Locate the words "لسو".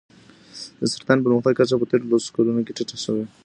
2.11-2.29